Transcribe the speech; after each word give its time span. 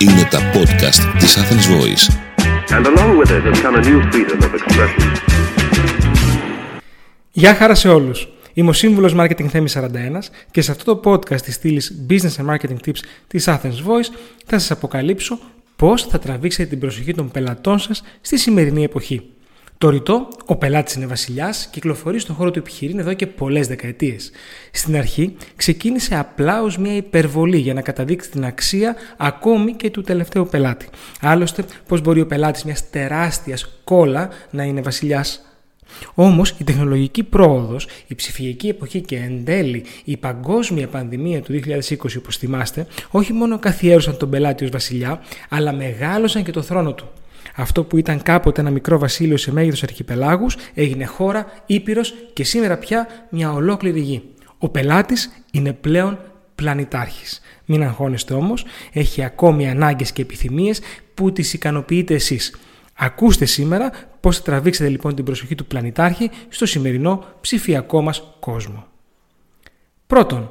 Είναι 0.00 0.28
τα 0.30 0.38
podcast 0.54 1.18
της 1.18 1.38
Athens 1.38 1.66
Voice. 1.72 2.04
And 2.76 2.86
along 2.86 3.18
with 3.18 3.30
it 3.30 3.42
has 3.48 3.60
come 3.62 3.74
a 3.74 3.82
new 3.88 4.00
freedom 4.12 4.38
of 4.40 4.54
expression. 4.54 5.12
Γεια 7.32 7.54
χαρά 7.54 7.74
σε 7.74 7.88
όλους. 7.88 8.28
Είμαι 8.52 8.68
ο 8.68 8.72
σύμβουλος 8.72 9.14
Marketing 9.16 9.46
Θέμης 9.46 9.76
41 9.76 10.30
και 10.50 10.60
σε 10.60 10.70
αυτό 10.70 10.96
το 10.96 11.10
podcast 11.10 11.40
της 11.40 11.54
στήλης 11.54 12.06
Business 12.10 12.44
and 12.44 12.54
Marketing 12.54 12.76
Tips 12.86 12.98
της 13.26 13.48
Athens 13.48 13.78
Voice 13.86 14.10
θα 14.46 14.58
σας 14.58 14.70
αποκαλύψω 14.70 15.38
πώς 15.76 16.02
θα 16.02 16.18
τραβήξετε 16.18 16.68
την 16.68 16.78
προσοχή 16.78 17.14
των 17.14 17.30
πελατών 17.30 17.78
σας 17.78 18.02
στη 18.20 18.38
σημερινή 18.38 18.84
εποχή. 18.84 19.22
Το 19.78 19.88
ρητό, 19.88 20.28
ο 20.46 20.56
πελάτης 20.56 20.94
είναι 20.94 21.06
βασιλιάς, 21.06 21.68
κυκλοφορεί 21.72 22.18
στον 22.18 22.34
χώρο 22.34 22.50
του 22.50 22.58
επιχειρήν 22.58 22.98
εδώ 22.98 23.12
και 23.12 23.26
πολλές 23.26 23.66
δεκαετίες. 23.66 24.30
Στην 24.72 24.96
αρχή 24.96 25.36
ξεκίνησε 25.56 26.18
απλά 26.18 26.62
ως 26.62 26.78
μια 26.78 26.96
υπερβολή 26.96 27.58
για 27.58 27.74
να 27.74 27.80
καταδείξει 27.80 28.30
την 28.30 28.44
αξία 28.44 28.96
ακόμη 29.16 29.72
και 29.72 29.90
του 29.90 30.02
τελευταίου 30.02 30.46
πελάτη. 30.46 30.88
Άλλωστε, 31.20 31.64
πώς 31.88 32.00
μπορεί 32.00 32.20
ο 32.20 32.26
πελάτης 32.26 32.64
μιας 32.64 32.90
τεράστιας 32.90 33.80
κόλλα 33.84 34.28
να 34.50 34.62
είναι 34.62 34.80
βασιλιάς; 34.80 35.42
Όμως 36.14 36.54
η 36.58 36.64
τεχνολογική 36.64 37.22
πρόοδος, 37.22 37.88
η 38.06 38.14
ψηφιακή 38.14 38.68
εποχή 38.68 39.00
και 39.00 39.16
εν 39.16 39.44
τέλει 39.44 39.84
η 40.04 40.16
παγκόσμια 40.16 40.88
πανδημία 40.88 41.42
του 41.42 41.52
2020, 41.52 42.18
όπως 42.18 42.36
θυμάστε, 42.36 42.86
όχι 43.10 43.32
μόνο 43.32 43.58
καθιέρωσαν 43.58 44.16
τον 44.16 44.30
πελάτη 44.30 44.64
ως 44.64 44.70
βασιλιά, 44.70 45.22
αλλά 45.48 45.72
μεγάλωσαν 45.72 46.42
και 46.42 46.50
το 46.50 46.62
θρόνο 46.62 46.92
του. 46.92 47.08
Αυτό 47.56 47.84
που 47.84 47.96
ήταν 47.96 48.22
κάποτε 48.22 48.60
ένα 48.60 48.70
μικρό 48.70 48.98
βασίλειο 48.98 49.36
σε 49.36 49.52
μέγεθος 49.52 49.82
αρχιπελάγους 49.82 50.56
έγινε 50.74 51.04
χώρα, 51.04 51.46
ήπειρος 51.66 52.14
και 52.32 52.44
σήμερα 52.44 52.76
πια 52.76 53.06
μια 53.30 53.52
ολόκληρη 53.52 54.00
γη. 54.00 54.22
Ο 54.58 54.68
πελάτης 54.68 55.30
είναι 55.50 55.72
πλέον 55.72 56.18
πλανητάρχης. 56.54 57.40
Μην 57.64 57.82
αγχώνεστε 57.82 58.34
όμως, 58.34 58.64
έχει 58.92 59.22
ακόμη 59.24 59.70
ανάγκες 59.70 60.12
και 60.12 60.22
επιθυμίες 60.22 60.80
που 61.14 61.32
τις 61.32 61.52
ικανοποιείτε 61.52 62.14
εσείς. 62.14 62.56
Ακούστε 62.94 63.44
σήμερα 63.44 63.90
πώς 64.20 64.36
θα 64.36 64.42
τραβήξετε 64.42 64.88
λοιπόν 64.88 65.14
την 65.14 65.24
προσοχή 65.24 65.54
του 65.54 65.66
πλανητάρχη 65.66 66.30
στο 66.48 66.66
σημερινό 66.66 67.24
ψηφιακό 67.40 68.02
μας 68.02 68.22
κόσμο. 68.40 68.86
Πρώτον, 70.06 70.50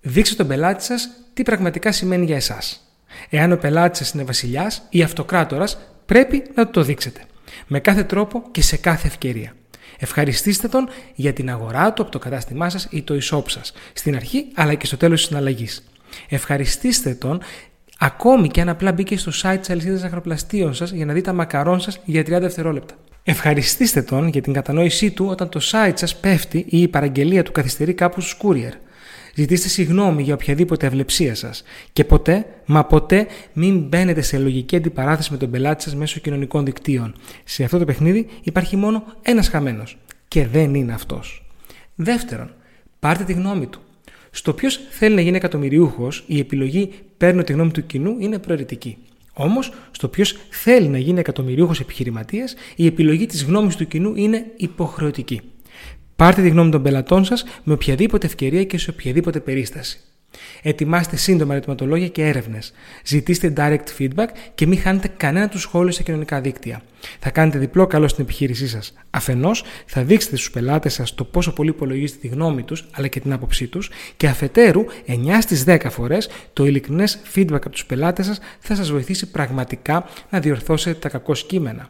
δείξτε 0.00 0.36
τον 0.36 0.46
πελάτη 0.46 0.84
σας 0.84 1.08
τι 1.34 1.42
πραγματικά 1.42 1.92
σημαίνει 1.92 2.24
για 2.24 2.36
εσάς. 2.36 2.80
Εάν 3.30 3.52
ο 3.52 3.56
πελάτης 3.56 3.98
σας 3.98 4.12
είναι 4.12 4.24
βασιλιάς 4.24 4.82
ή 4.90 5.02
αυτοκράτορας, 5.02 5.78
πρέπει 6.06 6.42
να 6.54 6.70
το 6.70 6.82
δείξετε. 6.82 7.20
Με 7.66 7.80
κάθε 7.80 8.04
τρόπο 8.04 8.42
και 8.50 8.62
σε 8.62 8.76
κάθε 8.76 9.06
ευκαιρία. 9.06 9.52
Ευχαριστήστε 9.98 10.68
τον 10.68 10.88
για 11.14 11.32
την 11.32 11.50
αγορά 11.50 11.92
του 11.92 12.02
από 12.02 12.10
το 12.10 12.18
κατάστημά 12.18 12.70
σας 12.70 12.88
ή 12.90 13.02
το 13.02 13.14
e-shop 13.14 13.42
σας, 13.46 13.72
στην 13.92 14.14
αρχή 14.14 14.46
αλλά 14.54 14.74
και 14.74 14.86
στο 14.86 14.96
τέλος 14.96 15.18
της 15.18 15.28
συναλλαγής. 15.28 15.84
Ευχαριστήστε 16.28 17.14
τον 17.14 17.40
ακόμη 17.98 18.48
και 18.48 18.60
αν 18.60 18.68
απλά 18.68 18.92
μπήκε 18.92 19.16
στο 19.16 19.32
site 19.42 19.56
της 19.58 19.70
αλυσίδας 19.70 20.02
αγροπλαστείων 20.02 20.74
σας 20.74 20.90
για 20.90 21.04
να 21.04 21.12
δει 21.12 21.20
τα 21.20 21.32
μακαρόν 21.32 21.80
σας 21.80 22.00
για 22.04 22.22
30 22.22 22.24
δευτερόλεπτα. 22.24 22.94
Ευχαριστήστε 23.22 24.02
τον 24.02 24.28
για 24.28 24.40
την 24.40 24.52
κατανόησή 24.52 25.10
του 25.10 25.26
όταν 25.26 25.48
το 25.48 25.60
site 25.72 25.92
σας 25.94 26.16
πέφτει 26.16 26.66
ή 26.68 26.80
η 26.80 26.88
παραγγελία 26.88 27.42
του 27.42 27.52
καθυστερεί 27.52 27.94
κάπου 27.94 28.20
στους 28.20 28.38
courier. 28.42 28.72
Ζητήστε 29.36 29.68
συγγνώμη 29.68 30.22
για 30.22 30.34
οποιαδήποτε 30.34 30.86
αυλεψία 30.86 31.34
σας. 31.34 31.62
Και 31.92 32.04
ποτέ, 32.04 32.46
μα 32.66 32.84
ποτέ, 32.84 33.26
μην 33.52 33.78
μπαίνετε 33.78 34.20
σε 34.20 34.38
λογική 34.38 34.76
αντιπαράθεση 34.76 35.32
με 35.32 35.36
τον 35.36 35.50
πελάτη 35.50 35.82
σας 35.82 35.94
μέσω 35.94 36.20
κοινωνικών 36.20 36.64
δικτύων. 36.64 37.14
Σε 37.44 37.64
αυτό 37.64 37.78
το 37.78 37.84
παιχνίδι 37.84 38.26
υπάρχει 38.42 38.76
μόνο 38.76 39.04
ένας 39.22 39.48
χαμένος. 39.48 39.98
Και 40.28 40.46
δεν 40.46 40.74
είναι 40.74 40.92
αυτός. 40.92 41.46
Δεύτερον, 41.94 42.50
πάρτε 42.98 43.24
τη 43.24 43.32
γνώμη 43.32 43.66
του. 43.66 43.80
Στο 44.30 44.52
ποιος 44.52 44.80
θέλει 44.90 45.14
να 45.14 45.20
γίνει 45.20 45.36
εκατομμυριούχος, 45.36 46.24
η 46.26 46.38
επιλογή 46.38 46.90
παίρνω 47.16 47.42
τη 47.42 47.52
γνώμη 47.52 47.70
του 47.70 47.86
κοινού 47.86 48.16
είναι 48.18 48.38
προαιρετική. 48.38 48.96
Όμως, 49.32 49.72
στο 49.90 50.08
ποιος 50.08 50.36
θέλει 50.50 50.88
να 50.88 50.98
γίνει 50.98 51.18
εκατομμυριούχος 51.18 51.80
επιχειρηματίας, 51.80 52.54
η 52.76 52.86
επιλογή 52.86 53.26
της 53.26 53.44
γνώμης 53.44 53.76
του 53.76 53.86
κοινού 53.86 54.12
είναι 54.16 54.46
υποχρεωτική. 54.56 55.40
Πάρτε 56.16 56.42
τη 56.42 56.48
γνώμη 56.48 56.70
των 56.70 56.82
πελατών 56.82 57.24
σας 57.24 57.44
με 57.64 57.72
οποιαδήποτε 57.72 58.26
ευκαιρία 58.26 58.64
και 58.64 58.78
σε 58.78 58.90
οποιαδήποτε 58.90 59.40
περίσταση. 59.40 60.00
Ετοιμάστε 60.62 61.16
σύντομα 61.16 61.52
ερωτηματολόγια 61.52 62.08
και 62.08 62.26
έρευνες. 62.26 62.72
Ζητήστε 63.04 63.52
direct 63.56 63.84
feedback 63.98 64.26
και 64.54 64.66
μην 64.66 64.78
χάνετε 64.78 65.08
κανένα 65.16 65.48
του 65.48 65.58
σχόλιο 65.58 65.92
στα 65.92 66.02
κοινωνικά 66.02 66.40
δίκτυα. 66.40 66.82
Θα 67.18 67.30
κάνετε 67.30 67.58
διπλό 67.58 67.86
καλό 67.86 68.08
στην 68.08 68.24
επιχείρησή 68.24 68.68
σας. 68.68 68.94
Αφενός, 69.10 69.64
θα 69.86 70.02
δείξετε 70.02 70.36
στους 70.36 70.50
πελάτες 70.50 70.94
σας 70.94 71.14
το 71.14 71.24
πόσο 71.24 71.52
πολύ 71.52 71.70
υπολογίζετε 71.70 72.18
τη 72.20 72.28
γνώμη 72.28 72.62
τους 72.62 72.84
αλλά 72.92 73.06
και 73.06 73.20
την 73.20 73.32
άποψή 73.32 73.66
τους, 73.66 73.90
και 74.16 74.28
αφετέρου, 74.28 74.84
9 75.06 75.40
στις 75.40 75.64
10 75.64 75.90
φορές, 75.90 76.28
το 76.52 76.66
ειλικρινές 76.66 77.18
feedback 77.34 77.52
από 77.52 77.70
τους 77.70 77.86
πελάτες 77.86 78.26
σας 78.26 78.38
θα 78.58 78.74
σας 78.74 78.90
βοηθήσει 78.90 79.30
πραγματικά 79.30 80.08
να 80.30 80.40
διορθώσετε 80.40 80.98
τα 80.98 81.08
κακό 81.08 81.32
κείμενα. 81.32 81.88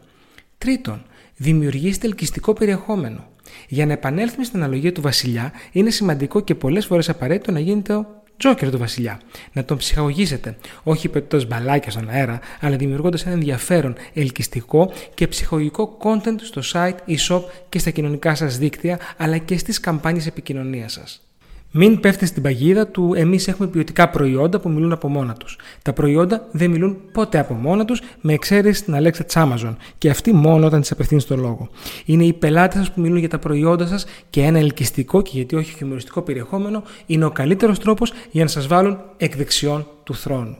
Τρίτον, 0.57 1.03
δημιουργήστε 1.37 2.07
ελκυστικό 2.07 2.53
περιεχόμενο. 2.53 3.27
Για 3.67 3.85
να 3.85 3.93
επανέλθουμε 3.93 4.43
στην 4.43 4.59
αναλογία 4.59 4.91
του 4.91 5.01
Βασιλιά, 5.01 5.51
είναι 5.71 5.89
σημαντικό 5.89 6.39
και 6.39 6.55
πολλές 6.55 6.85
φορές 6.85 7.09
απαραίτητο 7.09 7.51
να 7.51 7.59
γίνετε 7.59 7.93
ο 7.93 8.05
τζόκερ 8.37 8.69
του 8.69 8.77
Βασιλιά. 8.77 9.19
Να 9.53 9.65
τον 9.65 9.77
ψυχαγωγήσετε, 9.77 10.57
όχι 10.83 11.09
πετώντας 11.09 11.47
μπαλάκια 11.47 11.91
στον 11.91 12.09
αέρα, 12.09 12.39
αλλά 12.59 12.75
δημιουργώντας 12.75 13.25
ένα 13.25 13.33
ενδιαφέρον, 13.33 13.95
ελκυστικό 14.13 14.91
και 15.13 15.27
ψυχολογικό 15.27 15.97
content 16.01 16.39
στο 16.41 16.61
site, 16.73 16.95
e-shop 17.07 17.41
και 17.69 17.79
στα 17.79 17.89
κοινωνικά 17.89 18.35
σας 18.35 18.57
δίκτυα, 18.57 18.99
αλλά 19.17 19.37
και 19.37 19.57
στις 19.57 19.79
καμπάνιες 19.79 20.27
επικοινωνίας 20.27 20.91
σας. 20.91 21.26
Μην 21.71 21.99
πέφτετε 21.99 22.25
στην 22.25 22.43
παγίδα 22.43 22.87
του 22.87 23.13
εμείς 23.15 23.47
έχουμε 23.47 23.67
ποιοτικά 23.67 24.09
προϊόντα 24.09 24.59
που 24.59 24.69
μιλούν 24.69 24.91
από 24.91 25.07
μόνα 25.07 25.33
τους. 25.33 25.57
Τα 25.81 25.93
προϊόντα 25.93 26.47
δεν 26.51 26.69
μιλούν 26.69 26.97
ποτέ 27.11 27.39
από 27.39 27.53
μόνα 27.53 27.85
τους, 27.85 28.01
με 28.21 28.33
εξαίρεση 28.33 28.83
την 28.83 28.95
Αλέξα 28.95 29.23
της 29.23 29.35
Amazon. 29.37 29.75
Και 29.97 30.09
αυτή 30.09 30.33
μόνο 30.33 30.65
όταν 30.65 30.81
της 30.81 30.91
απευθύνει 30.91 31.21
το 31.21 31.35
λόγο. 31.35 31.69
Είναι 32.05 32.23
οι 32.23 32.33
πελάτες 32.33 32.79
σας 32.79 32.91
που 32.91 33.01
μιλούν 33.01 33.17
για 33.17 33.29
τα 33.29 33.39
προϊόντα 33.39 33.87
σας 33.87 34.05
και 34.29 34.41
ένα 34.41 34.59
ελκυστικό 34.59 35.21
και 35.21 35.31
γιατί 35.33 35.55
όχι 35.55 35.73
χιουμοριστικό 35.73 36.21
περιεχόμενο 36.21 36.83
είναι 37.05 37.25
ο 37.25 37.31
καλύτερος 37.31 37.79
τρόπος 37.79 38.13
για 38.31 38.43
να 38.43 38.49
σας 38.49 38.67
βάλουν 38.67 38.97
εκ 39.17 39.35
δεξιών 39.35 39.87
του 40.03 40.15
θρόνου. 40.15 40.57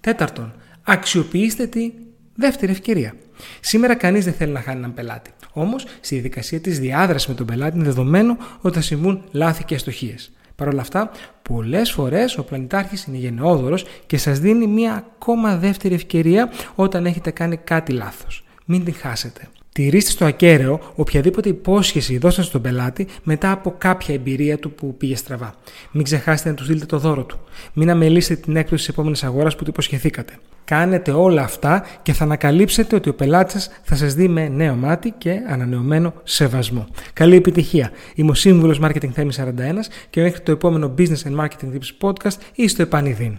Τέταρτον, 0.00 0.52
αξιοποιήστε 0.82 1.66
τη 1.66 1.92
δεύτερη 2.34 2.72
ευκαιρία. 2.72 3.14
Σήμερα 3.60 3.94
κανείς 3.94 4.24
δεν 4.24 4.34
θέλει 4.34 4.52
να 4.52 4.60
χάνει 4.60 4.78
έναν 4.78 4.94
πελάτη. 4.94 5.30
Όμως, 5.52 5.86
στη 6.00 6.14
διαδικασία 6.14 6.60
της 6.60 6.78
διάδρασης 6.78 7.28
με 7.28 7.34
τον 7.34 7.46
πελάτη 7.46 7.76
είναι 7.76 7.84
δεδομένο 7.84 8.36
ότι 8.60 8.74
θα 8.74 8.82
συμβούν 8.82 9.22
λάθη 9.30 9.64
και 9.64 9.74
αστοχίες. 9.74 10.32
Παρ' 10.58 10.68
όλα 10.68 10.80
αυτά, 10.80 11.10
πολλές 11.42 11.90
φορές 11.92 12.38
ο 12.38 12.44
πλανητάρχης 12.44 13.04
είναι 13.04 13.16
γενναιόδωρος 13.16 13.84
και 14.06 14.18
σας 14.18 14.38
δίνει 14.38 14.66
μία 14.66 14.94
ακόμα 14.94 15.56
δεύτερη 15.56 15.94
ευκαιρία 15.94 16.50
όταν 16.74 17.06
έχετε 17.06 17.30
κάνει 17.30 17.56
κάτι 17.56 17.92
λάθος. 17.92 18.44
Μην 18.64 18.84
την 18.84 18.94
χάσετε. 18.94 19.48
Τηρήστε 19.78 20.10
στο 20.10 20.24
ακέραιο 20.24 20.80
οποιαδήποτε 20.94 21.48
υπόσχεση 21.48 22.18
δώσατε 22.18 22.42
στον 22.42 22.62
πελάτη 22.62 23.06
μετά 23.22 23.50
από 23.50 23.74
κάποια 23.78 24.14
εμπειρία 24.14 24.58
του 24.58 24.72
που 24.72 24.96
πήγε 24.96 25.16
στραβά. 25.16 25.54
Μην 25.92 26.04
ξεχάσετε 26.04 26.48
να 26.48 26.54
του 26.54 26.64
δείτε 26.64 26.86
το 26.86 26.98
δώρο 26.98 27.24
του. 27.24 27.40
Μην 27.72 27.90
αμελήσετε 27.90 28.40
την 28.40 28.56
έκπτωση 28.56 28.84
της 28.84 28.92
επόμενης 28.92 29.24
αγοράς 29.24 29.56
που 29.56 29.64
του 29.64 29.70
υποσχεθήκατε. 29.70 30.32
Κάνετε 30.64 31.10
όλα 31.10 31.42
αυτά 31.42 31.86
και 32.02 32.12
θα 32.12 32.24
ανακαλύψετε 32.24 32.96
ότι 32.96 33.08
ο 33.08 33.14
πελάτης 33.14 33.52
σας 33.52 33.70
θα 33.82 33.96
σας 33.96 34.14
δει 34.14 34.28
με 34.28 34.48
νέο 34.48 34.74
μάτι 34.74 35.14
και 35.18 35.40
ανανεωμένο 35.48 36.14
σεβασμό. 36.22 36.86
Καλή 37.12 37.36
επιτυχία. 37.36 37.90
Είμαι 38.14 38.30
ο 38.30 38.34
σύμβουλος 38.34 38.80
Marketing 38.82 39.10
Θέμης 39.12 39.40
41 39.40 39.88
και 40.10 40.22
μέχρι 40.22 40.40
το 40.40 40.52
επόμενο 40.52 40.94
Business 40.98 41.22
and 41.30 41.44
Marketing 41.44 41.72
Tips 41.72 42.08
Podcast 42.08 42.36
ή 42.54 42.68
στο 42.68 42.82
επανειδήν. 42.82 43.38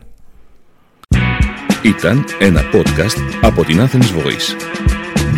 Ήταν 1.83 2.25
ένα 2.39 2.61
podcast 2.73 3.37
από 3.41 3.63
την 3.63 3.79
Athens 3.79 4.23
Voice. 4.23 4.78